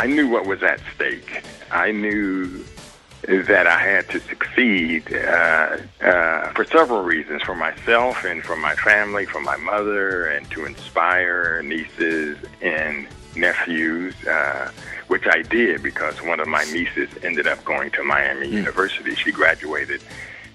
[0.00, 1.44] I knew what was at stake.
[1.70, 2.64] I knew
[3.28, 8.74] that I had to succeed uh, uh, for several reasons for myself and for my
[8.76, 14.70] family, for my mother, and to inspire nieces and nephews, uh,
[15.08, 18.52] which I did because one of my nieces ended up going to Miami mm.
[18.52, 19.14] University.
[19.14, 20.00] She graduated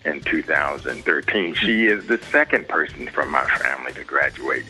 [0.06, 1.54] in 2013.
[1.54, 4.66] She is the second person from my family to graduate.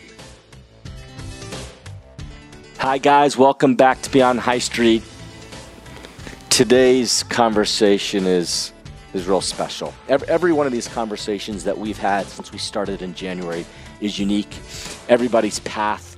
[2.77, 3.37] Hi, guys.
[3.37, 5.03] Welcome back to Beyond High Street
[6.55, 8.71] today's conversation is
[9.13, 9.93] is real special.
[10.07, 13.65] Every, every, one of these conversations that we've had since we started in January
[13.99, 14.55] is unique.
[15.09, 16.17] Everybody's path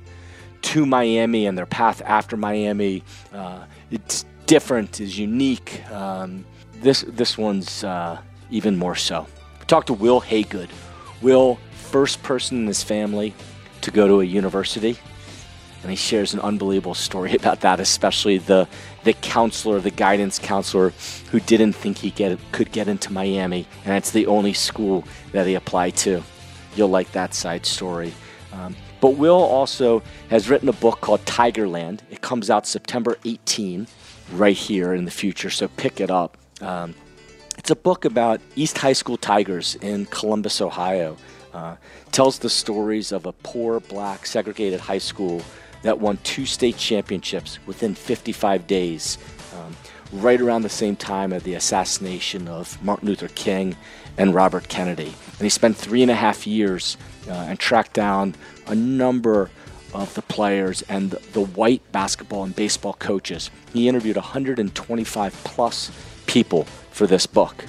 [0.62, 3.02] to Miami and their path after Miami,
[3.32, 5.82] uh, it's different, is unique.
[5.90, 6.44] Um,
[6.74, 9.26] this this one's uh, even more so.
[9.58, 10.70] We talked to Will Haygood.
[11.20, 13.34] Will, first person in his family
[13.80, 14.96] to go to a university
[15.88, 18.68] and he shares an unbelievable story about that, especially the
[19.04, 20.92] the counselor, the guidance counselor,
[21.30, 25.46] who didn't think he get, could get into Miami, and it's the only school that
[25.46, 26.22] he applied to.
[26.76, 28.12] You'll like that side story.
[28.52, 32.00] Um, but Will also has written a book called Tigerland.
[32.10, 33.86] It comes out September 18,
[34.32, 36.36] right here in the future, so pick it up.
[36.60, 36.94] Um,
[37.56, 41.16] it's a book about East High School Tigers in Columbus, Ohio.
[41.54, 41.76] Uh,
[42.12, 45.40] tells the stories of a poor black segregated high school
[45.82, 49.18] that won two state championships within 55 days,
[49.56, 49.76] um,
[50.12, 53.76] right around the same time of the assassination of Martin Luther King
[54.16, 55.06] and Robert Kennedy.
[55.06, 56.96] And he spent three and a half years
[57.28, 58.34] uh, and tracked down
[58.66, 59.50] a number
[59.94, 63.50] of the players and the, the white basketball and baseball coaches.
[63.72, 65.90] He interviewed 125 plus
[66.26, 67.64] people for this book.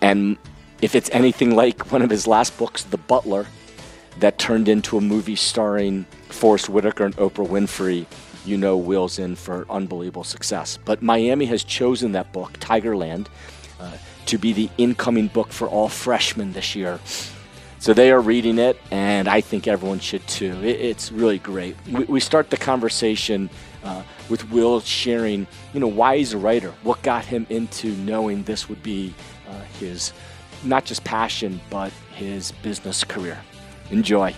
[0.00, 0.36] And
[0.82, 3.46] if it's anything like one of his last books, The Butler,
[4.20, 8.04] that turned into a movie starring Forest Whitaker and Oprah Winfrey,
[8.44, 10.78] you know Will's in for unbelievable success.
[10.84, 13.28] But Miami has chosen that book, Tigerland,
[13.80, 17.00] uh, to be the incoming book for all freshmen this year.
[17.78, 20.52] So they are reading it, and I think everyone should too.
[20.62, 21.74] It, it's really great.
[21.90, 23.48] We, we start the conversation
[23.82, 28.42] uh, with Will sharing, you know, why he's a writer, what got him into knowing
[28.42, 29.14] this would be
[29.48, 30.12] uh, his
[30.64, 33.38] not just passion, but his business career.
[33.90, 34.34] Enjoy.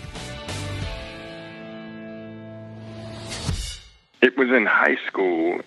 [4.29, 5.59] It was in high school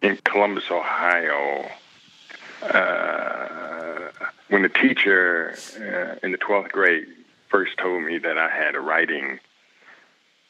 [0.00, 1.68] in Columbus, Ohio,
[2.62, 4.10] uh,
[4.48, 7.08] when the teacher uh, in the 12th grade
[7.48, 9.40] first told me that I had a writing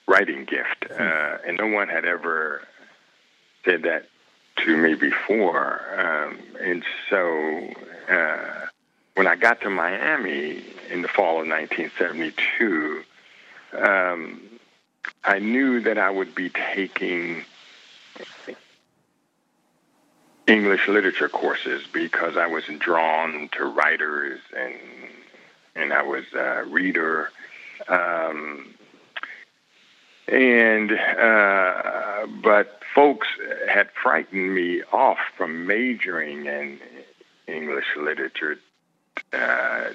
[0.06, 1.02] writing gift, hmm.
[1.02, 2.60] uh, and no one had ever
[3.64, 4.04] said that
[4.58, 5.80] to me before.
[5.98, 7.72] Um, and so
[8.10, 8.66] uh,
[9.14, 13.02] when I got to Miami in the fall of 1972,
[13.78, 14.42] um,
[15.24, 17.44] I knew that I would be taking
[20.46, 24.74] English literature courses because I was drawn to writers and
[25.76, 27.30] and I was a reader.
[27.88, 28.74] Um,
[30.26, 33.28] and uh, but folks
[33.68, 36.80] had frightened me off from majoring in
[37.46, 38.58] English literature
[39.32, 39.90] uh,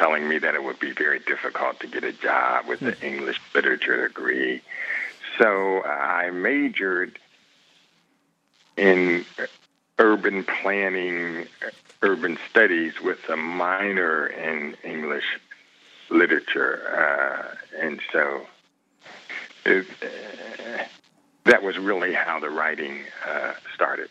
[0.00, 3.04] telling me that it would be very difficult to get a job with an hmm.
[3.04, 4.62] English literature degree.
[5.38, 7.18] So I majored
[8.78, 9.26] in
[9.98, 11.46] urban planning,
[12.00, 15.38] urban studies with a minor in English
[16.08, 16.80] literature.
[16.88, 18.46] Uh, and so
[19.66, 20.84] it, uh,
[21.44, 24.08] that was really how the writing uh, started.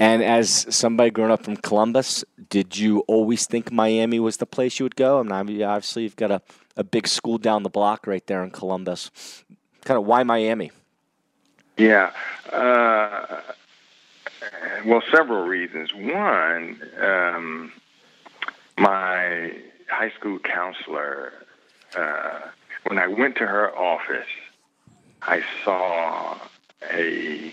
[0.00, 4.78] And as somebody growing up from Columbus, did you always think Miami was the place
[4.78, 5.20] you would go?
[5.20, 6.40] I mean, obviously, you've got a,
[6.74, 9.10] a big school down the block right there in Columbus.
[9.84, 10.70] Kind of why Miami?
[11.76, 12.12] Yeah.
[12.50, 13.42] Uh,
[14.86, 15.92] well, several reasons.
[15.94, 17.70] One, um,
[18.78, 19.52] my
[19.86, 21.34] high school counselor,
[21.94, 22.40] uh,
[22.86, 24.24] when I went to her office,
[25.20, 26.38] I saw
[26.90, 27.52] a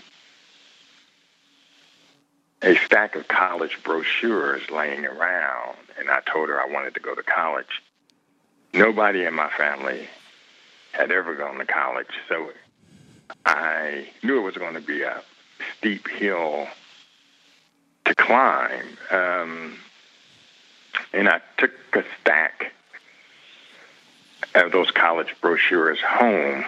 [2.62, 7.14] a stack of college brochures laying around, and I told her I wanted to go
[7.14, 7.82] to college.
[8.74, 10.08] Nobody in my family
[10.92, 12.50] had ever gone to college, so
[13.46, 15.22] I knew it was going to be a
[15.76, 16.66] steep hill
[18.04, 18.86] to climb.
[19.10, 19.78] Um,
[21.12, 22.72] and I took a stack
[24.54, 26.64] of those college brochures home,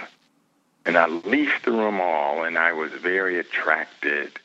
[0.86, 4.38] and I leafed through them all, and I was very attracted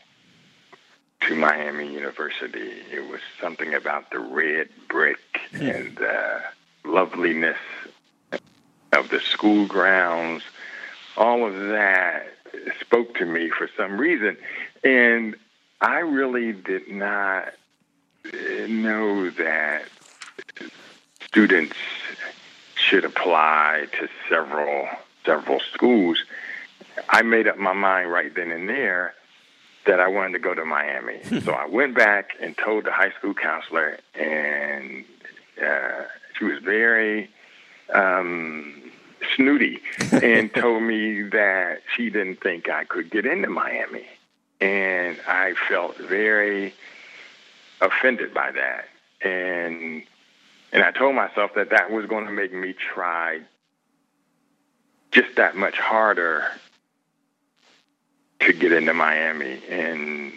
[1.27, 2.83] to Miami University.
[2.91, 5.17] It was something about the red brick
[5.51, 5.61] hmm.
[5.63, 6.41] and the
[6.83, 7.57] loveliness
[8.93, 10.43] of the school grounds,
[11.17, 12.27] all of that
[12.79, 14.37] spoke to me for some reason.
[14.83, 15.35] And
[15.81, 17.53] I really did not
[18.67, 19.85] know that
[21.21, 21.75] students
[22.75, 24.87] should apply to several
[25.25, 26.23] several schools.
[27.09, 29.15] I made up my mind right then and there
[29.85, 31.21] that I wanted to go to Miami.
[31.43, 35.05] so I went back and told the high school counselor, and
[35.63, 36.03] uh,
[36.37, 37.29] she was very
[37.93, 38.91] um,
[39.35, 44.05] snooty and told me that she didn't think I could get into Miami.
[44.61, 46.73] And I felt very
[47.81, 48.85] offended by that.
[49.21, 50.03] And
[50.71, 53.39] and I told myself that that was going to make me try
[55.11, 56.45] just that much harder
[58.41, 59.61] to get into Miami.
[59.69, 60.31] And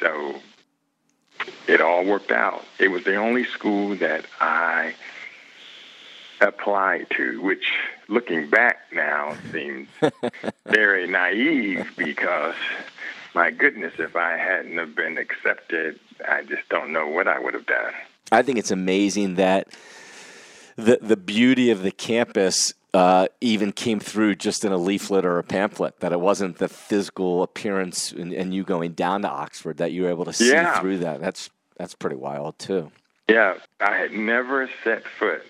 [0.00, 0.40] so
[1.66, 2.64] it all worked out.
[2.78, 4.94] It was the only school that I
[6.40, 7.72] applied to, which
[8.08, 9.88] looking back now seems
[10.66, 12.54] very naive because
[13.34, 15.98] my goodness, if I hadn't have been accepted,
[16.28, 17.92] I just don't know what I would have done.
[18.30, 19.68] I think it's amazing that
[20.76, 25.38] the the beauty of the campus uh, even came through just in a leaflet or
[25.38, 26.00] a pamphlet.
[26.00, 30.04] That it wasn't the physical appearance and, and you going down to Oxford that you
[30.04, 30.80] were able to see yeah.
[30.80, 31.20] through that.
[31.20, 32.90] That's that's pretty wild too.
[33.28, 35.42] Yeah, I had never set foot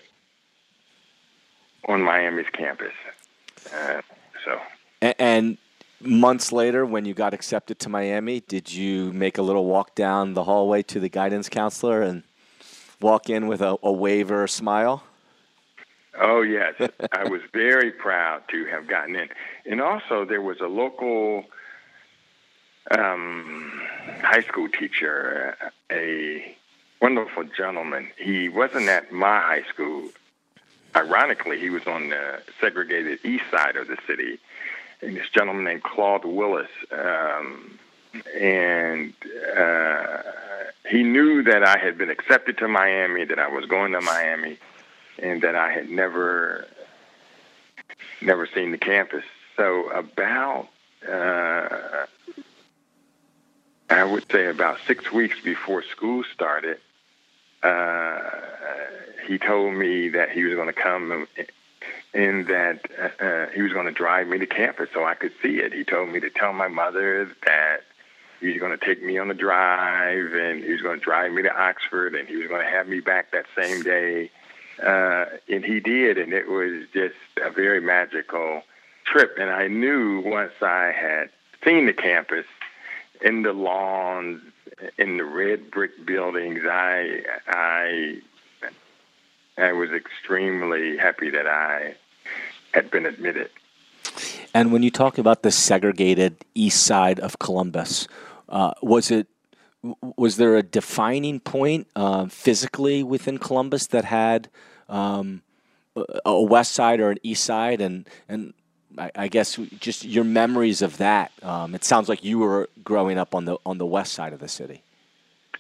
[1.87, 2.93] on Miami's campus.
[3.75, 4.00] Uh,
[4.44, 4.58] so
[5.02, 5.58] and, and
[6.00, 10.35] months later, when you got accepted to Miami, did you make a little walk down
[10.35, 12.23] the hallway to the guidance counselor and
[13.00, 15.02] walk in with a, wave or a smile?
[16.20, 16.75] Oh yes,
[17.12, 19.28] I was very proud to have gotten in,
[19.66, 21.44] and also there was a local
[22.90, 23.82] um,
[24.22, 25.56] high school teacher,
[25.90, 26.56] a
[27.00, 28.11] wonderful gentleman.
[28.19, 30.08] He wasn't at my high school.
[30.96, 34.38] Ironically, he was on the segregated east side of the city.
[35.02, 37.78] And this gentleman named Claude Willis, um,
[38.40, 39.12] and
[39.56, 40.22] uh,
[40.88, 44.56] he knew that I had been accepted to Miami, that I was going to Miami,
[45.19, 46.66] and that I had never
[48.20, 49.25] never seen the campus.
[49.56, 50.69] So about
[51.08, 52.06] uh,
[53.90, 56.78] I would say about six weeks before school started,
[57.62, 58.20] uh,
[59.26, 61.26] he told me that he was going to come
[62.12, 65.32] and that uh, uh he was going to drive me to campus so I could
[65.43, 65.72] see it.
[65.72, 67.81] He told me to tell my mother that
[68.40, 71.32] he was going to take me on the drive and he was going to drive
[71.32, 74.31] me to Oxford and he was going to have me back that same day.
[74.82, 78.62] Uh, and he did, and it was just a very magical
[79.05, 79.37] trip.
[79.38, 81.31] And I knew once I had
[81.65, 82.47] seen the campus
[83.21, 84.43] in the lawns,
[84.99, 88.21] in the red brick buildings, I I
[89.56, 91.94] I was extremely happy that I
[92.73, 93.50] had been admitted.
[94.53, 98.09] And when you talk about the segregated east side of Columbus,
[98.49, 99.27] uh, was it
[100.16, 104.48] was there a defining point uh, physically within Columbus that had
[104.88, 105.42] um,
[106.25, 108.54] a west side or an east side, and and
[108.98, 111.32] I, I guess just your memories of that.
[111.42, 114.40] Um, it sounds like you were growing up on the on the west side of
[114.40, 114.82] the city.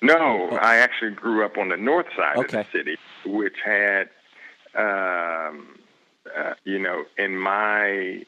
[0.02, 2.60] No, I actually grew up on the north side okay.
[2.60, 4.10] of the city, which had,
[4.74, 5.78] um,
[6.36, 8.24] uh, you know, in my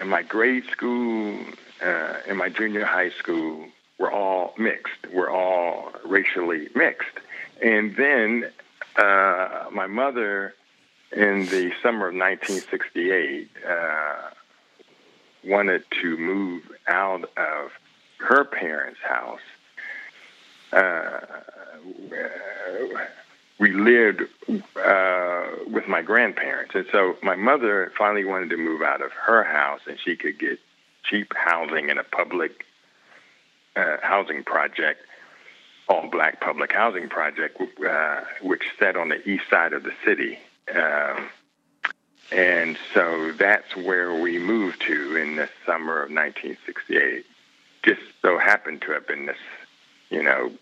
[0.00, 1.38] in my grade school,
[1.84, 3.66] uh, in my junior high school,
[3.98, 5.06] we're all mixed.
[5.12, 7.18] We're all racially mixed.
[7.62, 8.50] And then
[8.96, 10.54] uh, my mother,
[11.12, 14.30] in the summer of 1968, uh,
[15.44, 17.72] wanted to move out of
[18.18, 19.40] her parents' house.
[20.72, 21.20] Uh,
[23.58, 24.22] we lived
[24.76, 26.74] uh, with my grandparents.
[26.74, 30.38] And so my mother finally wanted to move out of her house and she could
[30.38, 30.60] get
[31.02, 32.64] cheap housing in a public
[33.78, 35.00] uh, housing project,
[35.88, 40.38] all black public housing project, uh, which sat on the east side of the city.
[40.74, 41.30] Um,
[42.30, 47.24] and so that's where we moved to in the summer of 1968.
[47.82, 49.38] Just so happened to have been this,
[50.10, 50.52] you know,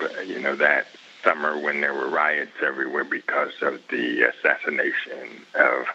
[0.00, 0.86] uh, you know that
[1.22, 5.86] summer when there were riots everywhere because of the assassination of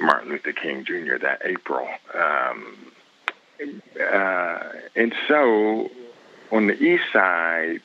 [0.00, 1.18] Martin Luther King Jr.
[1.18, 1.86] that April.
[2.14, 2.92] Um,
[4.00, 4.58] uh,
[4.96, 5.90] and so
[6.50, 7.80] on the east side,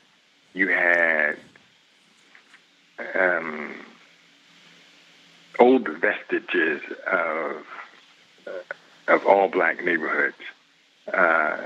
[0.53, 1.37] you had
[3.13, 3.75] um,
[5.59, 7.65] old vestiges of
[8.47, 8.51] uh,
[9.07, 10.35] of all black neighborhoods,
[11.13, 11.57] uh,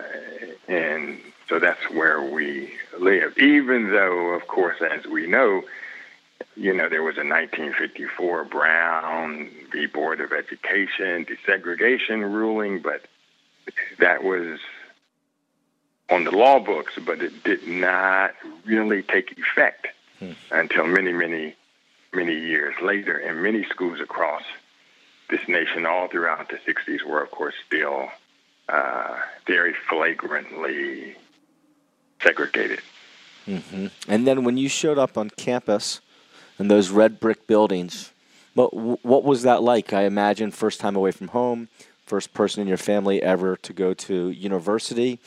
[0.67, 3.37] and so that's where we live.
[3.37, 5.63] Even though, of course, as we know,
[6.55, 9.85] you know, there was a 1954 Brown v.
[9.85, 13.05] Board of Education desegregation ruling, but
[13.99, 14.59] that was
[16.09, 18.33] on the law books, but it did not
[18.65, 19.87] really take effect
[20.19, 20.31] hmm.
[20.51, 21.55] until many, many,
[22.13, 23.17] many years later.
[23.17, 24.43] And many schools across
[25.29, 28.09] this nation, all throughout the 60s, were, of course, still
[28.67, 31.15] uh, very flagrantly
[32.21, 32.81] segregated.
[33.47, 33.87] Mm-hmm.
[34.07, 36.01] And then when you showed up on campus
[36.57, 38.11] in those red brick buildings,
[38.53, 39.93] what, what was that like?
[39.93, 41.69] I imagine first time away from home,
[42.09, 45.19] first person in your family ever to go to university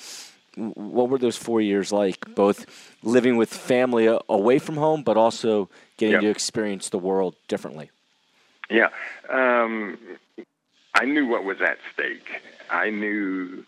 [0.57, 2.35] what were those four years like?
[2.35, 2.67] Both
[3.03, 7.91] living with family away from home, but also getting to experience the world differently.
[8.71, 8.89] Yeah,
[9.31, 9.99] um,
[10.95, 12.43] I knew what was at stake.
[12.71, 13.65] I knew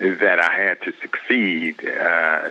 [0.00, 2.48] that I had to succeed uh,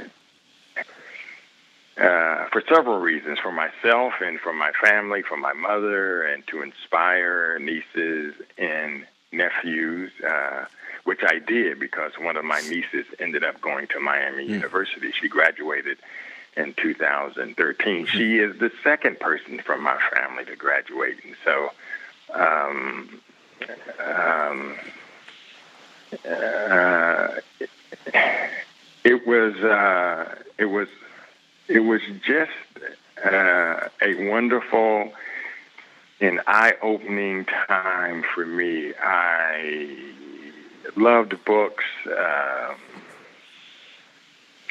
[1.97, 6.61] uh, for several reasons for myself and for my family, for my mother, and to
[6.61, 10.11] inspire nieces and nephews.
[10.27, 10.65] Uh,
[11.05, 14.49] which I did because one of my nieces ended up going to Miami mm.
[14.49, 15.11] University.
[15.11, 15.99] She graduated
[16.57, 18.05] in 2013.
[18.07, 18.43] She hmm.
[18.43, 21.69] is the second person from my family to graduate, and so
[22.33, 23.21] um,
[24.03, 24.75] um,
[26.25, 27.27] uh,
[29.03, 30.87] it was uh, it was
[31.67, 32.51] it was just
[33.23, 35.11] uh, a wonderful
[36.19, 38.93] and eye-opening time for me.
[39.01, 39.97] I
[40.95, 41.83] loved books.
[42.07, 42.75] Um,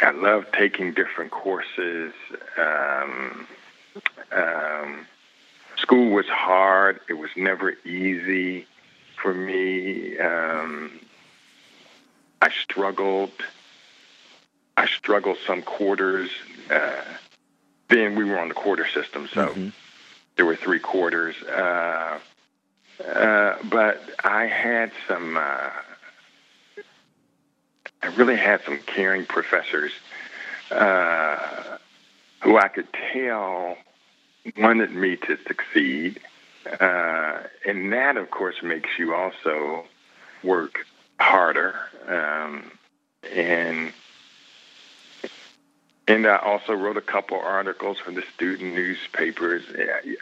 [0.03, 2.13] I loved taking different courses.
[2.59, 3.47] Um,
[4.33, 5.07] um,
[5.77, 7.01] school was hard.
[7.09, 8.67] It was never easy
[9.23, 10.19] for me.
[10.19, 11.01] Um,
[12.43, 13.33] I struggled.
[14.77, 16.31] I struggled some quarters.
[16.71, 17.03] Uh,
[17.89, 19.69] then we were on the quarter system, so mm-hmm.
[20.37, 21.37] There were three quarters.
[21.43, 22.19] Uh,
[23.05, 25.71] uh, but I had some uh,
[28.03, 29.93] I really had some caring professors
[30.71, 31.79] uh,
[32.43, 33.77] who I could tell
[34.59, 36.21] wanted me to succeed.
[36.81, 39.85] Uh, and that, of course, makes you also
[40.43, 40.87] work
[41.19, 41.75] harder.
[42.07, 42.71] Um,
[43.33, 43.93] and
[46.07, 49.63] and I also wrote a couple articles for the student newspapers.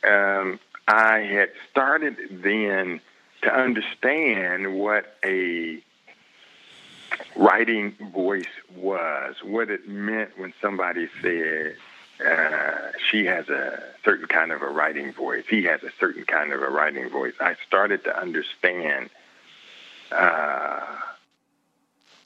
[0.05, 3.01] Um, I had started then
[3.43, 5.83] to understand what a
[7.37, 8.45] writing voice
[8.77, 11.77] was, what it meant when somebody said
[12.25, 16.53] uh, she has a certain kind of a writing voice, he has a certain kind
[16.53, 17.35] of a writing voice.
[17.41, 19.11] I started to understand
[20.13, 20.99] uh,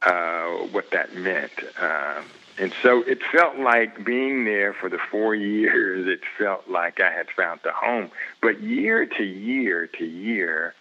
[0.02, 1.52] uh, what that meant.
[1.80, 2.24] Um,
[2.58, 7.10] and so it felt like being there for the four years, it felt like I
[7.10, 8.10] had found a home.
[8.40, 10.74] But year to year to year,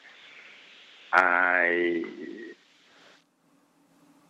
[1.13, 2.03] I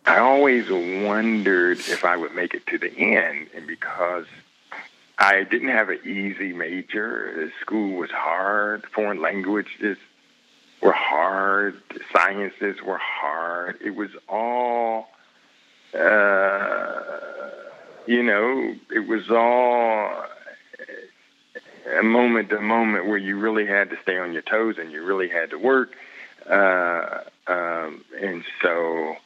[0.06, 4.26] I always wondered if I would make it to the end, and because
[5.18, 9.98] I didn't have an easy major, school was hard, foreign languages
[10.82, 11.80] were hard,
[12.12, 13.78] sciences were hard.
[13.84, 15.08] It was all,
[15.94, 16.92] uh,
[18.06, 20.26] you know, it was all
[21.98, 25.04] a moment to moment where you really had to stay on your toes and you
[25.04, 25.96] really had to work.
[26.48, 29.16] Uh, um, and so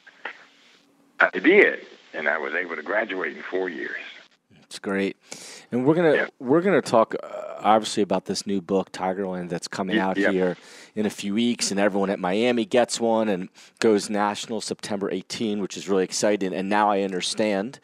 [1.19, 4.01] I did, and I was able to graduate in four years.
[4.63, 5.17] It's great,
[5.73, 6.27] and we're gonna yeah.
[6.39, 10.57] we're gonna talk uh, obviously about this new book Tigerland that's coming out here
[10.95, 13.49] in a few weeks, and everyone at Miami gets one and
[13.79, 16.53] goes national September 18, which is really exciting.
[16.53, 17.81] And now I understand.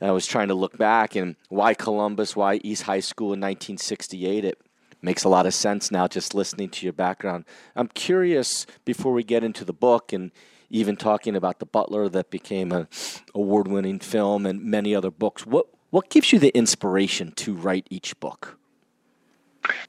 [0.00, 4.44] I was trying to look back and why Columbus, why East High School in 1968.
[4.44, 4.60] It
[5.00, 7.44] makes a lot of sense now just listening to your background.
[7.74, 10.30] I'm curious before we get into the book and
[10.70, 12.88] even talking about The Butler that became an
[13.34, 15.46] award winning film and many other books.
[15.46, 18.58] What, what gives you the inspiration to write each book?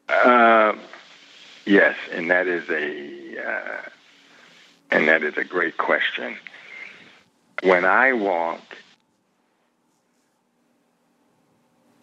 [0.07, 0.75] Uh,
[1.65, 3.89] yes, and that is a uh,
[4.91, 6.37] and that is a great question.
[7.63, 8.61] When I walk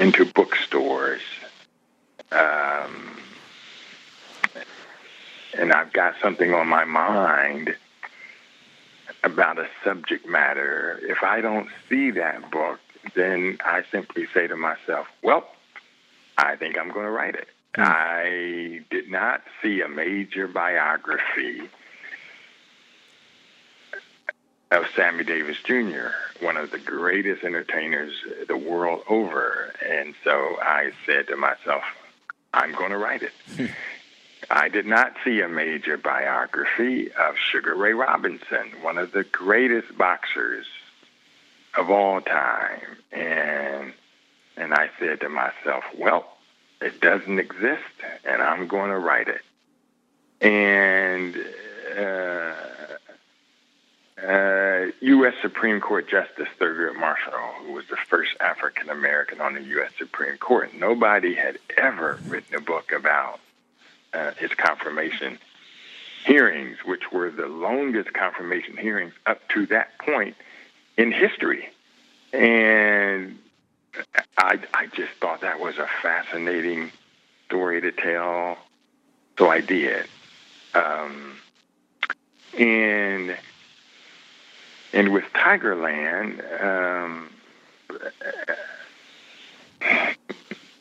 [0.01, 1.23] into bookstores,
[2.33, 3.21] um,
[5.57, 7.77] and I've got something on my mind,
[9.23, 12.81] about a subject matter, if I don't see that book,
[13.15, 15.49] then I simply say to myself, well,
[16.37, 17.49] I think I'm going to write it.
[17.75, 17.85] Mm.
[17.85, 21.63] I did not see a major biography
[24.71, 26.09] of Sammy Davis Jr.,
[26.41, 28.13] one of the greatest entertainers
[28.49, 29.75] the world over.
[29.87, 31.83] And so I said to myself,
[32.55, 33.33] I'm going to write it.
[34.51, 39.97] I did not see a major biography of Sugar Ray Robinson, one of the greatest
[39.97, 40.67] boxers
[41.77, 42.81] of all time.
[43.11, 43.93] And
[44.57, 46.37] and I said to myself, well,
[46.81, 47.83] it doesn't exist,
[48.25, 49.41] and I'm going to write it.
[50.41, 51.37] And
[51.97, 52.55] uh,
[54.23, 55.35] uh, U.S.
[55.41, 57.33] Supreme Court Justice Thurgood Marshall,
[57.65, 59.93] who was the first African American on the U.S.
[59.99, 63.41] Supreme Court, nobody had ever written a book about
[64.13, 65.39] uh, his confirmation
[66.25, 70.37] hearings, which were the longest confirmation hearings up to that point
[70.97, 71.69] in history.
[72.33, 73.39] And
[74.39, 76.91] I, I just thought that was a fascinating
[77.47, 78.59] story to tell,
[79.39, 80.07] so I did.
[80.75, 81.37] Um,
[82.59, 83.37] and
[84.95, 87.31] and with Tigerland, um,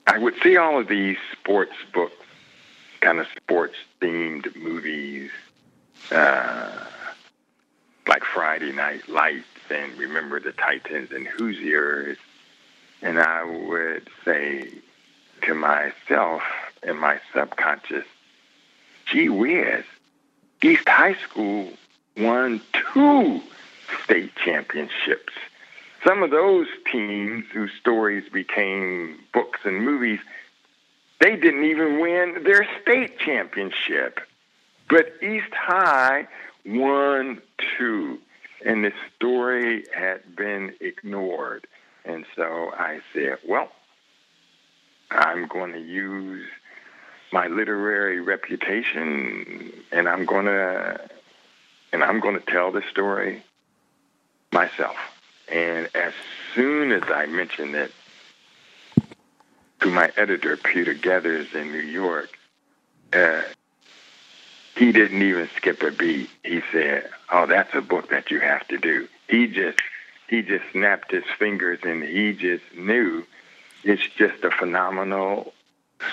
[0.08, 2.14] I would see all of these sports books,
[3.00, 5.32] kind of sports themed movies,
[6.12, 6.86] uh,
[8.08, 12.18] like Friday Night Lights and Remember the Titans and Hoosiers
[13.02, 14.70] and I would say
[15.44, 16.44] to myself
[16.84, 18.06] and my subconscious,
[19.06, 19.84] gee whiz,
[20.62, 21.72] East High School
[22.18, 22.62] won
[22.94, 23.42] two
[24.04, 25.34] state championships.
[26.06, 30.20] Some of those teams whose stories became books and movies,
[31.20, 34.20] they didn't even win their state championship.
[34.90, 36.28] But East High
[36.66, 37.42] won
[37.78, 38.20] two,
[38.66, 41.68] and the story had been ignored.
[42.06, 43.70] And so I said, well,
[45.10, 46.48] I'm going to use
[47.32, 51.00] my literary reputation and I'm going to
[51.94, 53.44] and I'm going to tell the story
[54.52, 54.96] myself.
[55.52, 56.14] And as
[56.56, 57.92] soon as I mentioned it
[59.82, 62.30] to my editor, Peter Gethers in New York,
[63.12, 63.42] uh,
[64.76, 66.30] he didn't even skip a beat.
[66.44, 69.08] He said, Oh, that's a book that you have to do.
[69.28, 69.80] He just
[70.28, 73.26] he just snapped his fingers and he just knew
[73.84, 75.54] it's just a phenomenal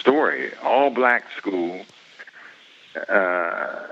[0.01, 0.51] story.
[0.63, 1.83] All black school,
[3.09, 3.87] uh,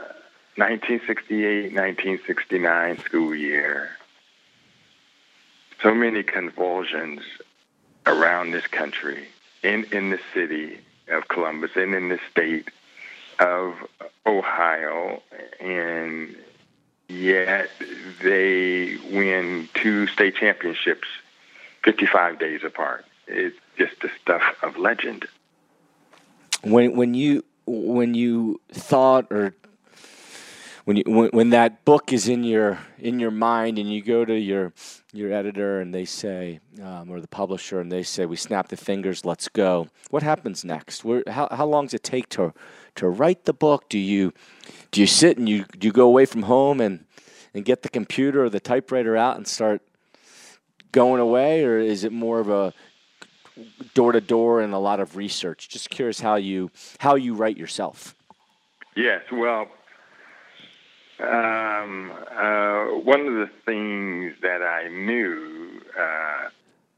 [0.57, 3.91] 1968, 1969 school year.
[5.83, 7.21] So many convulsions
[8.07, 9.29] around this country,
[9.63, 12.69] in, in the city of Columbus, and in the state
[13.39, 13.75] of
[14.27, 15.23] Ohio,
[15.61, 16.37] and
[17.09, 17.71] yet
[18.23, 21.09] they win two state championships
[21.85, 23.05] 55 days apart.
[23.27, 25.27] It's just the stuff of legend.
[26.63, 29.55] When when you when you thought or
[30.87, 34.25] when you when, when that book is in your in your mind and you go
[34.25, 34.73] to your
[35.13, 38.77] your editor and they say um, or the publisher and they say we snap the
[38.77, 42.55] fingers let's go what happens next Where, how, how long does it take to
[42.95, 44.33] to write the book do you
[44.91, 47.05] do you sit and you do you go away from home and
[47.57, 49.81] and get the computer or the typewriter out and start
[50.93, 52.73] going away, or is it more of a
[53.95, 55.69] door to door and a lot of research?
[55.69, 58.15] Just curious how you how you write yourself.
[58.95, 59.69] Yes, well,
[61.19, 66.49] um, uh, one of the things that I knew, uh,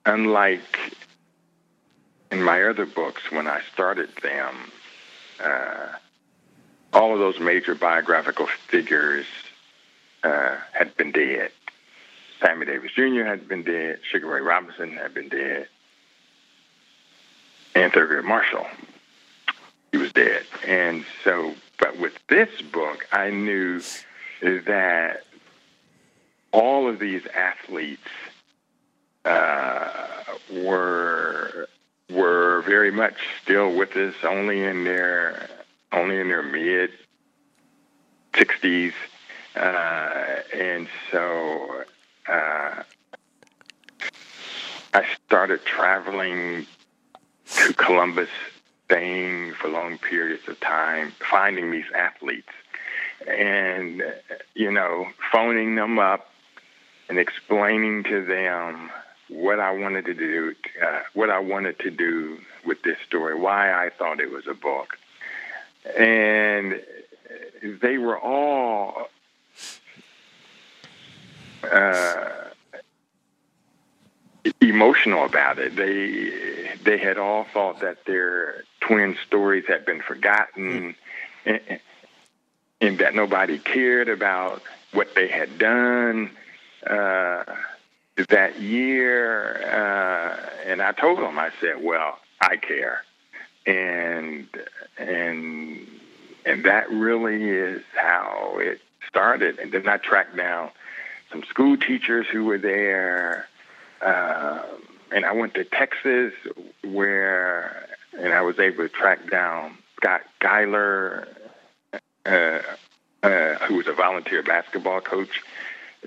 [0.07, 0.96] unlike
[2.31, 4.54] in my other books when I started them,
[5.42, 5.88] uh,
[6.92, 9.26] all of those major biographical figures
[10.24, 11.50] uh, had been dead.
[12.40, 13.24] Sammy Davis Jr.
[13.24, 14.00] had been dead.
[14.11, 15.68] Sugar Ray Robinson had been dead.
[17.74, 18.66] And Thurgood Marshall,
[19.92, 20.44] he was dead.
[20.66, 23.81] And so, but with this book, I knew
[24.40, 25.24] that
[26.53, 28.09] all of these athletes
[29.24, 29.88] uh,
[30.53, 31.68] were
[32.11, 35.48] were very much still with us, only in their
[35.92, 36.90] only in their mid
[38.35, 38.92] sixties.
[39.57, 41.85] Uh, and so
[42.29, 42.83] uh,
[44.94, 46.66] I started traveling
[47.55, 48.29] to Columbus,
[48.85, 52.53] staying for long periods of time, finding these athletes,
[53.26, 54.02] and
[54.54, 56.31] you know, phoning them up
[57.09, 58.90] and explaining to them
[59.28, 63.72] what I wanted to do, uh, what I wanted to do with this story, why
[63.72, 64.98] I thought it was a book,
[65.96, 66.81] and
[67.62, 69.09] they were all
[71.70, 72.28] uh,
[74.61, 75.76] emotional about it.
[75.76, 80.94] They they had all thought that their twin stories had been forgotten,
[81.44, 81.61] and,
[82.80, 84.62] and that nobody cared about
[84.92, 86.30] what they had done
[86.86, 87.44] uh,
[88.28, 89.62] that year.
[89.64, 93.02] Uh, and I told them, I said, "Well, I care."
[93.68, 94.48] and
[94.96, 95.86] and
[96.46, 99.58] and that really is how it started.
[99.58, 100.70] And then I tracked down
[101.30, 103.46] some school teachers who were there,
[104.00, 104.62] uh,
[105.14, 106.32] and I went to Texas
[106.82, 107.86] where,
[108.18, 111.28] and I was able to track down Scott Geiler,
[112.28, 112.62] uh,
[113.22, 115.42] uh, who was a volunteer basketball coach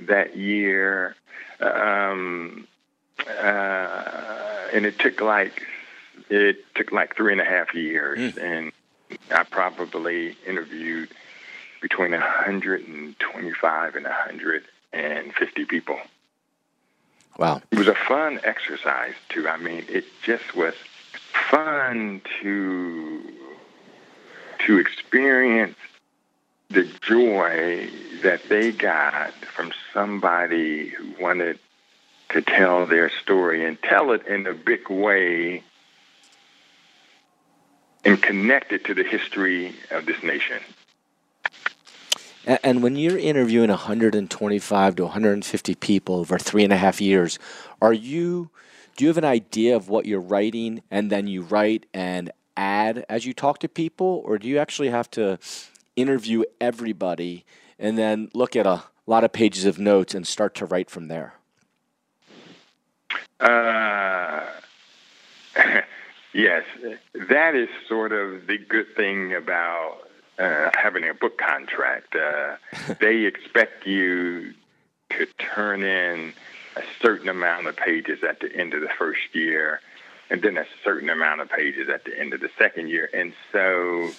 [0.01, 1.15] that year.
[1.59, 2.67] Um,
[3.27, 5.63] uh, and it took like
[6.29, 8.41] it took like three and a half years, mm.
[8.41, 8.71] and
[9.29, 11.09] I probably interviewed
[11.81, 15.99] between 125 and 150 people.
[17.37, 17.61] Wow.
[17.71, 19.47] It was a fun exercise, too.
[19.49, 20.75] I mean, it just was
[21.49, 23.21] fun to
[24.67, 25.75] to experience
[26.71, 27.89] the joy
[28.23, 31.59] that they got from somebody who wanted
[32.29, 35.63] to tell their story and tell it in a big way
[38.05, 40.59] and connect it to the history of this nation.
[42.63, 47.37] And when you're interviewing 125 to 150 people over three and a half years,
[47.81, 48.49] are you
[48.97, 53.05] do you have an idea of what you're writing and then you write and add
[53.09, 55.39] as you talk to people, or do you actually have to
[55.95, 57.45] interview everybody
[57.77, 61.07] and then look at a lot of pages of notes and start to write from
[61.07, 61.35] there?
[63.39, 64.45] Uh,
[66.33, 66.63] yes,
[67.13, 69.97] that is sort of the good thing about
[70.39, 72.15] uh, having a book contract.
[72.15, 72.55] Uh,
[72.99, 74.53] they expect you
[75.09, 76.33] to turn in
[76.75, 79.81] a certain amount of pages at the end of the first year,
[80.29, 83.09] and then a certain amount of pages at the end of the second year.
[83.13, 84.11] And so,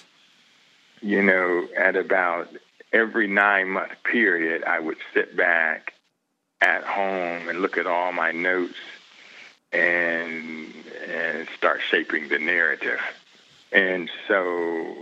[1.03, 2.47] you know, at about
[2.93, 5.93] every nine month period, I would sit back
[6.61, 8.79] at home and look at all my notes
[9.71, 10.73] and
[11.07, 13.01] and start shaping the narrative.
[13.71, 14.95] And so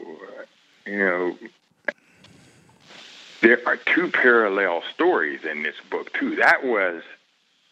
[0.87, 1.37] you know,
[3.41, 6.35] there are two parallel stories in this book too.
[6.37, 7.03] That was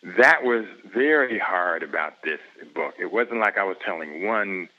[0.04, 2.40] that was very hard about this
[2.76, 2.94] book.
[3.00, 4.70] It wasn't like I was telling one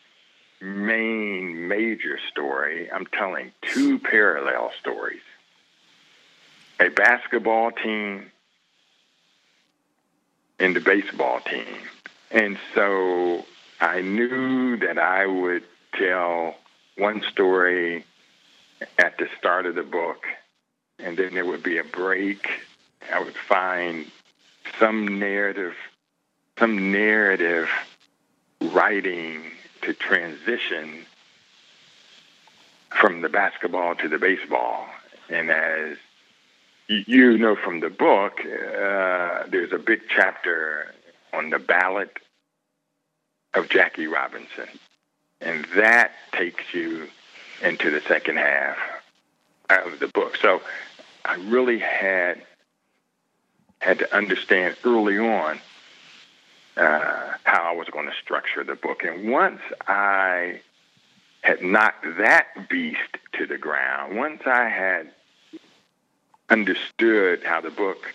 [0.61, 2.91] main major story.
[2.91, 5.23] I'm telling two parallel stories.
[6.79, 8.31] A basketball team
[10.59, 11.67] and the baseball team.
[12.31, 13.45] And so
[13.81, 16.57] I knew that I would tell
[16.97, 18.05] one story
[18.99, 20.25] at the start of the book,
[20.99, 22.49] and then there would be a break.
[23.13, 24.07] I would find
[24.79, 25.75] some narrative,
[26.59, 27.69] some narrative
[28.61, 29.43] writing
[29.83, 31.07] to transition
[32.91, 34.87] from the basketball to the baseball.
[35.29, 35.97] And as
[36.89, 40.95] you know from the book, uh, there's a big chapter
[41.33, 42.19] on the ballot
[43.55, 44.69] of Jackie Robinson.
[45.41, 47.09] And that takes you
[47.63, 48.77] into the second half
[49.69, 50.37] of the book.
[50.37, 50.61] So
[51.25, 52.43] I really had
[53.81, 55.59] had to understand early on
[56.77, 59.03] uh, how I was going to structure the book.
[59.03, 60.61] And once I
[61.41, 65.11] had knocked that beast to the ground, once I had
[66.49, 68.15] understood how the book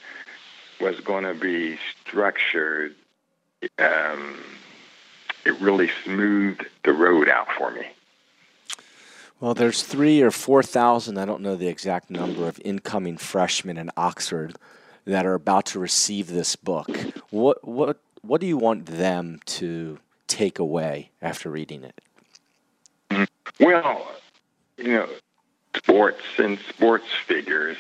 [0.80, 2.96] was going to be structured,
[3.78, 4.38] um,
[5.46, 7.88] it really smoothed the road out for me.
[9.42, 13.78] Well, there's three or four thousand, I don't know the exact number, of incoming freshmen
[13.78, 14.56] in Oxford
[15.04, 16.90] that are about to receive this book.
[17.32, 23.28] What, what, what do you want them to take away after reading it?
[23.60, 24.08] Well,
[24.78, 25.10] you know,
[25.76, 27.78] sports and sports figures,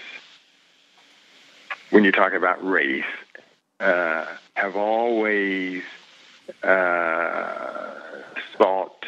[1.90, 3.04] when you talk about race,
[3.80, 5.84] uh, have always
[6.64, 7.94] uh,
[8.58, 9.06] sought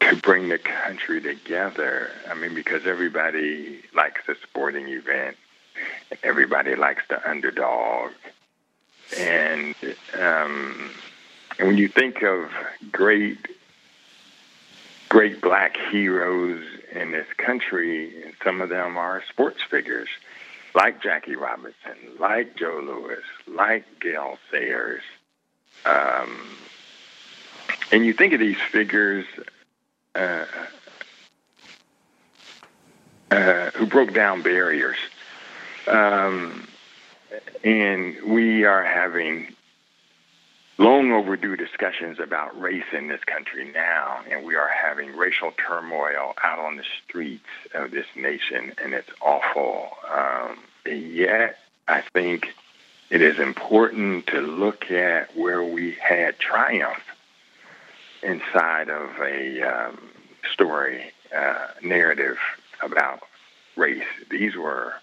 [0.00, 2.10] to bring the country together.
[2.28, 5.36] I mean, because everybody likes a sporting event,
[6.22, 8.10] everybody likes the underdog,
[9.18, 9.74] and
[10.18, 10.90] um,
[11.58, 12.50] and when you think of
[12.90, 13.38] great
[15.08, 20.08] great black heroes in this country, and some of them are sports figures
[20.74, 25.02] like Jackie Robinson, like Joe Louis, like Gale Sayers.
[25.84, 26.56] Um,
[27.90, 29.26] and you think of these figures
[30.14, 30.46] uh,
[33.30, 34.96] uh, who broke down barriers.
[35.86, 36.66] Um,
[37.64, 39.54] and we are having
[40.78, 46.34] long overdue discussions about race in this country now, and we are having racial turmoil
[46.42, 49.90] out on the streets of this nation, and it's awful.
[50.10, 52.48] Um, and yet, I think
[53.10, 57.04] it is important to look at where we had triumph
[58.22, 59.98] inside of a um,
[60.52, 62.38] story uh, narrative
[62.82, 63.20] about
[63.76, 64.02] race.
[64.30, 64.94] These were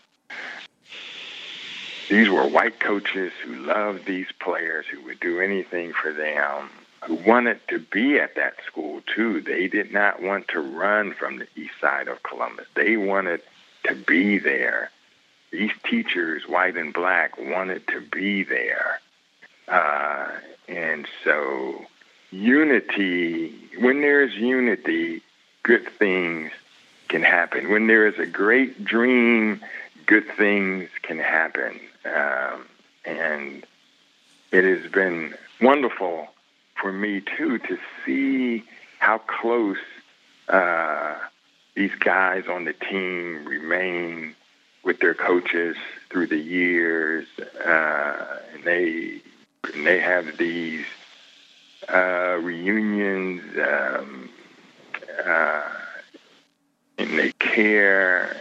[2.10, 6.70] these were white coaches who loved these players, who would do anything for them,
[7.06, 9.42] who wanted to be at that school too.
[9.42, 12.66] They did not want to run from the east side of Columbus.
[12.76, 13.42] They wanted
[13.84, 14.90] to be there.
[15.52, 19.00] These teachers, white and black, wanted to be there.
[19.68, 20.30] Uh,
[20.68, 21.86] and so,
[22.32, 25.22] unity, when there's unity,
[25.62, 26.52] good things
[27.08, 27.70] can happen.
[27.70, 29.62] When there is a great dream,
[30.06, 31.80] good things can happen.
[32.06, 32.66] Um,
[33.06, 33.66] and
[34.52, 36.28] it has been wonderful
[36.76, 38.64] for me, too, to see
[39.00, 39.78] how close
[40.48, 41.16] uh,
[41.76, 44.36] these guys on the team remain
[44.84, 45.76] with their coaches
[46.10, 47.28] through the years.
[47.66, 49.22] Uh, and they,
[49.74, 50.86] and they have these
[51.94, 53.42] uh, reunions.
[53.58, 54.30] Um,
[55.26, 55.64] uh,
[56.98, 58.36] and they care.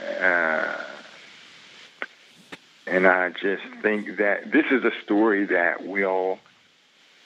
[2.91, 6.39] And I just think that this is a story that will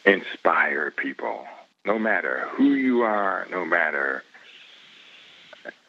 [0.04, 1.46] inspire people,
[1.84, 4.24] no matter who you are, no matter,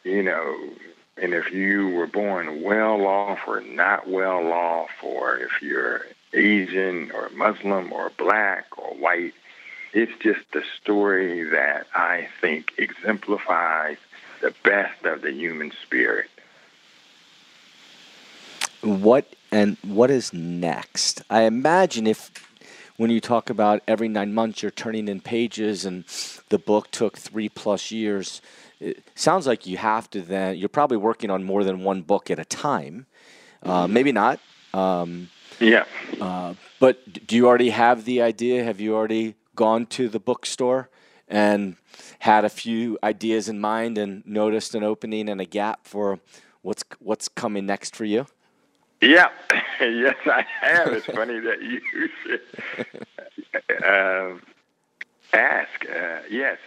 [0.04, 0.56] you know,
[1.16, 7.10] and if you were born well off or not well off, or if you're Asian
[7.10, 9.34] or Muslim or black or white,
[9.92, 13.96] it's just a story that I think exemplifies
[14.40, 16.30] the best of the human spirit.
[18.84, 21.22] What and what is next?
[21.30, 22.30] I imagine if
[22.96, 26.04] when you talk about every nine months you're turning in pages and
[26.50, 28.42] the book took three plus years,
[28.80, 32.30] it sounds like you have to then you're probably working on more than one book
[32.30, 33.06] at a time.
[33.62, 34.38] Uh, maybe not.
[34.74, 35.84] Um, yeah.
[36.20, 38.64] Uh, but do you already have the idea?
[38.64, 40.90] Have you already gone to the bookstore
[41.28, 41.76] and
[42.18, 46.18] had a few ideas in mind and noticed an opening and a gap for
[46.62, 48.26] what's what's coming next for you?
[49.04, 49.28] Yeah,
[49.80, 50.88] yes, I have.
[50.88, 51.80] It's funny that you
[52.22, 52.40] should
[53.84, 54.34] uh,
[55.32, 55.84] ask.
[55.84, 56.58] Uh, yes,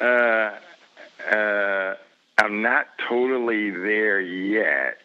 [0.00, 0.54] uh,
[1.30, 1.94] uh,
[2.38, 4.98] I'm not totally there yet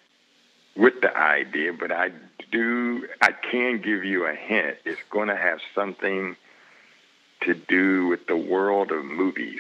[0.78, 2.12] with the idea, but I
[2.52, 3.08] do.
[3.22, 4.78] I can give you a hint.
[4.86, 6.38] It's going to have something
[7.42, 9.60] to do with the world of movies.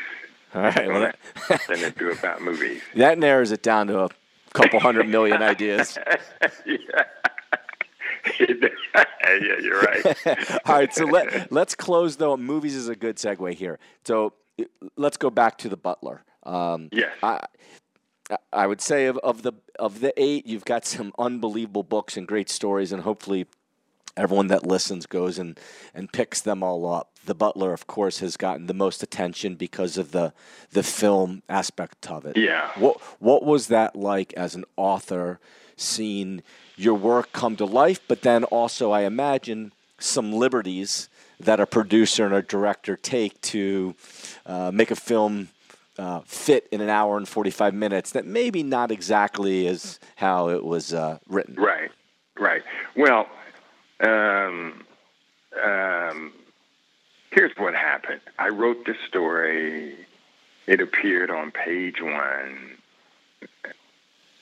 [0.56, 0.88] All right.
[0.88, 1.12] Well,
[1.48, 2.82] something to do about movies.
[2.96, 4.10] That narrows it down to a
[4.58, 5.98] couple hundred million ideas.
[6.66, 7.04] yeah.
[8.40, 10.06] yeah, you're right.
[10.66, 12.36] All right, so let let's close though.
[12.38, 13.80] Movies is a good segue here.
[14.06, 14.34] So
[14.96, 16.24] let's go back to the Butler.
[16.44, 17.12] Um, yes.
[17.24, 17.46] I,
[18.52, 22.28] I would say of, of the of the eight, you've got some unbelievable books and
[22.28, 23.48] great stories, and hopefully
[24.18, 25.60] everyone that listens goes and,
[25.94, 27.14] and picks them all up.
[27.28, 30.34] The Butler, of course, has gotten the most attention because of the
[30.72, 32.36] the film aspect of it.
[32.36, 32.72] Yeah.
[32.76, 35.40] What what was that like as an author,
[35.76, 36.42] seeing
[36.76, 41.10] your work come to life, but then also, I imagine, some liberties
[41.40, 43.96] that a producer and a director take to
[44.46, 45.50] uh, make a film
[45.98, 50.64] uh, fit in an hour and 45 minutes that maybe not exactly is how it
[50.64, 51.56] was uh, written.
[51.56, 51.92] Right,
[52.40, 52.64] right.
[52.96, 53.28] Well,
[54.00, 54.84] um,
[55.64, 56.34] um,
[57.38, 58.20] here's what happened.
[58.40, 59.96] I wrote this story.
[60.66, 62.78] It appeared on page one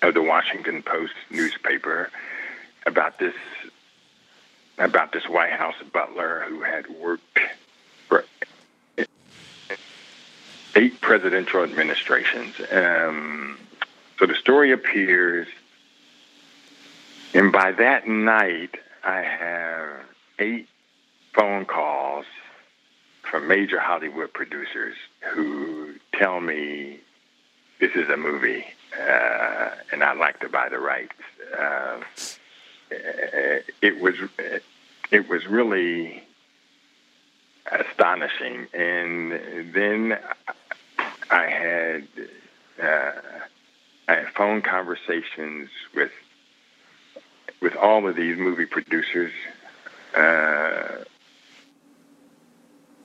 [0.02, 2.10] of the Washington Post newspaper
[2.86, 3.36] about this
[4.78, 7.40] about this White House butler who had worked
[8.08, 8.24] for
[10.76, 12.56] eight presidential administrations.
[12.72, 13.58] Um,
[14.20, 15.48] so the story appears,
[17.34, 20.06] and by that night, I have
[20.40, 20.70] eight
[21.34, 22.26] phone calls
[23.36, 27.02] from major Hollywood producers who tell me
[27.82, 28.64] this is a movie
[28.98, 31.20] uh, and I'd like to buy the rights.
[31.54, 31.98] Uh,
[33.82, 34.16] it was
[35.12, 36.24] it was really
[37.70, 40.18] astonishing, and then
[41.30, 42.08] I had
[42.82, 43.12] uh,
[44.08, 46.14] I had phone conversations with
[47.62, 49.34] with all of these movie producers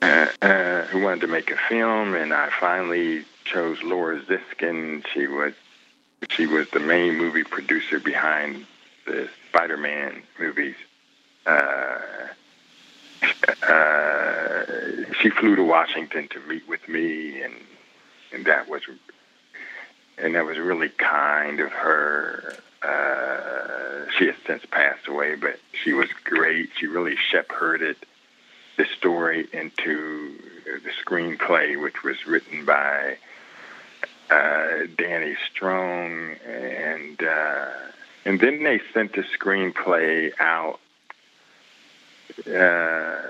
[0.01, 5.05] uh, uh, who wanted to make a film, and I finally chose Laura Ziskin.
[5.13, 5.53] She was
[6.29, 8.65] she was the main movie producer behind
[9.05, 10.75] the Spider-Man movies.
[11.45, 11.99] Uh,
[13.67, 14.65] uh,
[15.19, 17.53] she flew to Washington to meet with me, and
[18.33, 18.81] and that was
[20.17, 22.55] and that was really kind of her.
[22.81, 26.69] Uh, she has since passed away, but she was great.
[26.79, 27.97] She really shepherded
[28.81, 30.33] the story into
[30.65, 33.15] the screenplay, which was written by
[34.31, 37.69] uh, Danny Strong, and uh,
[38.25, 40.79] and then they sent the screenplay out
[42.39, 43.21] uh,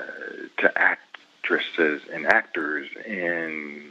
[0.61, 3.81] to actresses and actors, and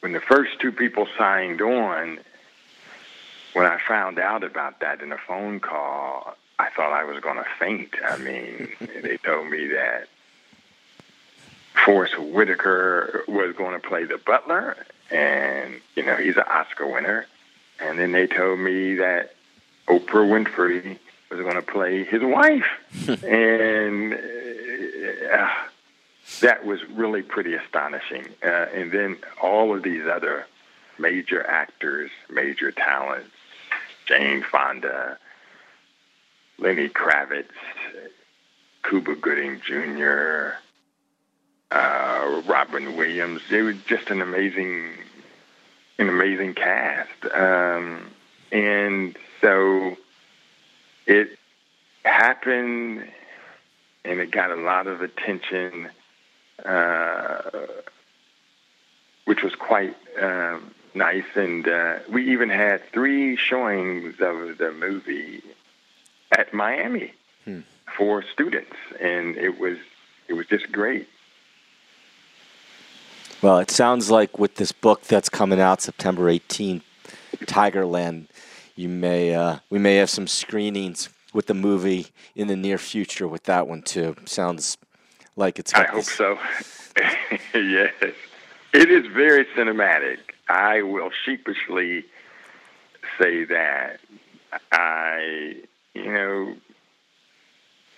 [0.00, 2.18] when the first two people signed on,
[3.52, 7.36] when I found out about that in a phone call, I thought I was going
[7.36, 7.94] to faint.
[8.04, 8.70] I mean,
[9.02, 10.08] they told me that
[11.84, 14.76] Forest Whitaker was going to play the butler,
[15.10, 17.26] and you know he's an Oscar winner.
[17.80, 19.34] And then they told me that
[19.88, 20.98] Oprah Winfrey
[21.30, 22.66] was going to play his wife,
[23.24, 25.48] and uh,
[26.40, 28.26] that was really pretty astonishing.
[28.42, 30.46] Uh, and then all of these other
[30.98, 33.30] major actors, major talents,
[34.06, 35.18] Jane Fonda,
[36.58, 37.46] Lenny Kravitz,
[38.82, 40.56] Cuba Gooding Jr.,
[41.70, 43.42] uh, Robin Williams.
[43.50, 44.90] It was just an amazing,
[45.98, 47.24] an amazing cast.
[47.32, 48.10] Um,
[48.52, 49.96] and so
[51.06, 51.38] it
[52.04, 53.08] happened,
[54.04, 55.90] and it got a lot of attention,
[56.64, 57.50] uh,
[59.24, 61.24] which was quite um, nice.
[61.34, 65.42] And uh, we even had three showings of the movie
[66.32, 67.12] at Miami
[67.44, 67.60] hmm.
[67.96, 69.78] for students, and it was
[70.28, 71.08] it was just great.
[73.42, 76.82] Well, it sounds like with this book that's coming out September 18th,
[77.46, 78.26] Tigerland,
[78.76, 83.26] you may uh, we may have some screenings with the movie in the near future
[83.26, 84.14] with that one too.
[84.26, 84.76] Sounds
[85.36, 85.72] like it's.
[85.72, 86.38] I hope so.
[87.54, 87.94] yes,
[88.74, 90.18] it is very cinematic.
[90.50, 92.04] I will sheepishly
[93.18, 94.00] say that
[94.70, 95.62] I,
[95.94, 96.54] you know,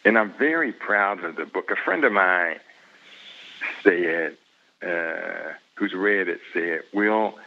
[0.05, 1.71] and I'm very proud of the book.
[1.73, 2.61] A friend of mine
[3.83, 4.37] said,
[4.83, 7.39] uh, who's read it, said, well,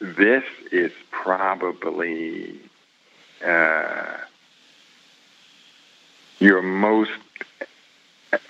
[0.00, 2.60] this is probably."
[3.44, 4.18] Uh,
[6.40, 7.10] your most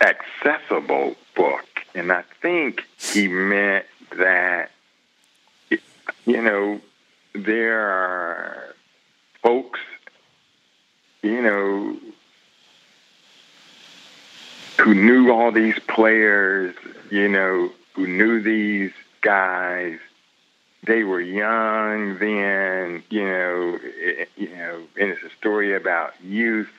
[0.01, 1.67] accessible book.
[1.95, 3.85] And I think he meant
[4.17, 4.71] that,
[5.69, 6.81] you know,
[7.35, 8.75] there are
[9.43, 9.81] folks,
[11.23, 11.97] you know,
[14.79, 16.75] who knew all these players,
[17.11, 19.99] you know, who knew these guys.
[20.87, 26.71] They were young then, you know, it, you know, and it's a story about youth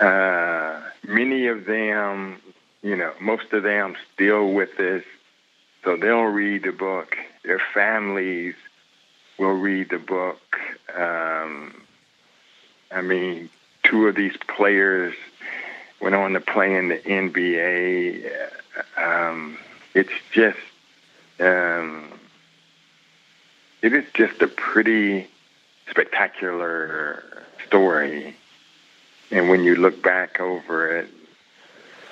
[0.00, 2.40] uh, many of them,
[2.82, 5.02] you know, most of them still with us,
[5.84, 7.16] so they'll read the book.
[7.44, 8.54] Their families
[9.38, 10.58] will read the book.
[10.94, 11.82] Um,
[12.92, 13.50] I mean,
[13.82, 15.14] two of these players
[16.00, 18.30] went on to play in the NBA.
[18.96, 19.27] Um,
[19.98, 20.58] it's just,
[21.40, 22.08] um,
[23.82, 25.26] it is just a pretty
[25.90, 28.36] spectacular story.
[29.32, 31.08] And when you look back over it,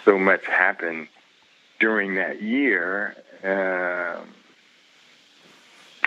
[0.04, 1.06] so much happened
[1.78, 3.14] during that year.
[3.44, 4.34] Um,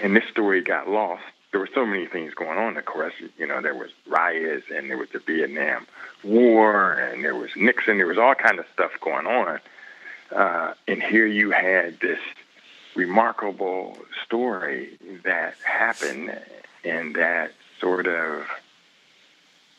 [0.04, 1.24] and this story got lost.
[1.52, 3.14] There were so many things going on, of course.
[3.38, 5.88] You know, there was riots and there was the Vietnam
[6.26, 7.98] War and there was Nixon.
[7.98, 9.62] There was all kind of stuff going on.
[10.36, 12.20] Uh, and here you had this
[12.96, 16.38] remarkable story that happened
[16.84, 18.46] and that sort of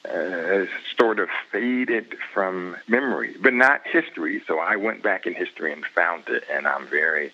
[0.08, 0.64] uh,
[0.98, 4.42] sort of faded from memory, but not history.
[4.46, 7.32] So I went back in history and found it, and I'm very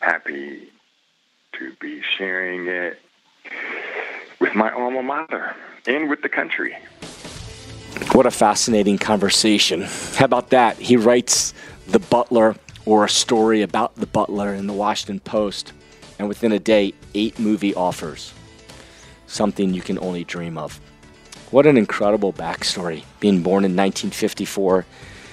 [0.00, 0.70] happy
[1.52, 2.98] to be sharing it
[4.40, 5.54] with my alma mater
[5.86, 6.76] and with the country.
[8.12, 9.82] What a fascinating conversation.
[10.14, 10.76] How about that?
[10.76, 11.52] He writes
[11.88, 15.72] The Butler or a story about the butler in the Washington Post,
[16.18, 18.32] and within a day, eight movie offers.
[19.26, 20.80] Something you can only dream of.
[21.50, 23.04] What an incredible backstory.
[23.20, 24.86] Being born in 1954,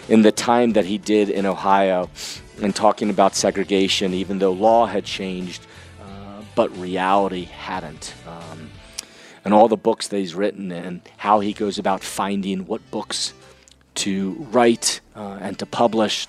[0.10, 2.10] in the time that he did in Ohio,
[2.62, 5.66] and talking about segregation, even though law had changed,
[6.02, 8.14] uh, but reality hadn't.
[8.26, 8.70] Um,
[9.44, 13.34] and all the books that he's written, and how he goes about finding what books
[13.96, 16.28] to write uh, and to publish.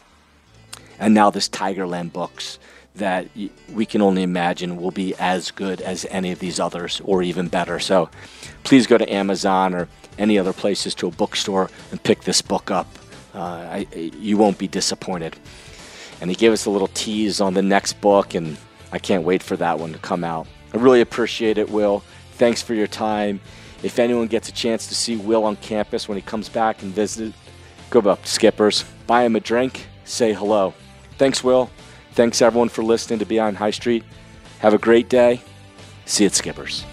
[0.99, 2.59] And now this Tigerland books
[2.97, 3.28] that
[3.72, 7.49] we can only imagine will be as good as any of these others or even
[7.49, 7.78] better.
[7.78, 8.09] So
[8.64, 9.88] please go to Amazon or
[10.18, 12.86] any other places to a bookstore and pick this book up.
[13.34, 15.36] Uh, I, you won't be disappointed.
[16.22, 18.57] And he gave us a little tease on the next book, and
[18.92, 20.47] I can't wait for that one to come out.
[20.72, 22.03] I really appreciate it, Wil.
[22.32, 23.40] Thanks for your time.
[23.82, 26.94] If anyone gets a chance to see Wil on campus when he comes back and
[26.94, 27.34] visit,
[27.90, 30.72] go up to Skippers, buy him a drink, say hello.
[31.19, 31.71] Thanks, Wil.
[32.12, 34.05] Thanks, everyone, for listening to Beyond High Street.
[34.61, 35.41] Have a great day.
[36.07, 36.85] See you at Skippers.